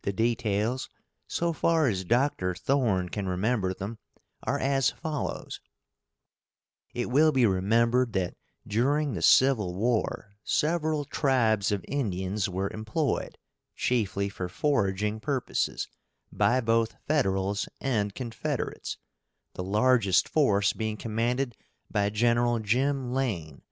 The 0.00 0.12
details, 0.12 0.88
so 1.28 1.52
far 1.52 1.86
as 1.86 2.02
Dr. 2.02 2.52
Thorne 2.52 3.08
can 3.08 3.28
remember 3.28 3.72
them, 3.72 3.98
are 4.42 4.58
as 4.58 4.90
follows: 4.90 5.60
It 6.92 7.10
will 7.12 7.30
be 7.30 7.46
remembered 7.46 8.12
that 8.14 8.34
during 8.66 9.14
the 9.14 9.22
civil 9.22 9.72
war 9.76 10.34
several 10.42 11.04
tribes 11.04 11.70
of 11.70 11.84
Indians 11.86 12.48
were 12.48 12.72
employed, 12.74 13.38
chiefly 13.76 14.28
for 14.28 14.48
foraging 14.48 15.20
purposes, 15.20 15.86
by 16.32 16.60
both 16.60 16.96
Federals 17.06 17.68
and 17.80 18.16
Confederates, 18.16 18.98
the 19.54 19.62
largest 19.62 20.28
force 20.28 20.72
being 20.72 20.96
commanded 20.96 21.56
by 21.88 22.10
Gen. 22.10 22.64
Jim 22.64 23.12
Lane. 23.12 23.62